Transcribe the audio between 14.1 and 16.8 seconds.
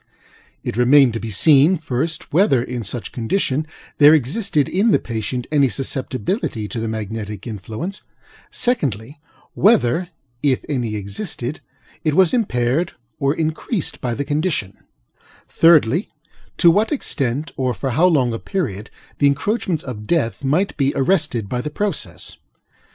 the condition; thirdly, to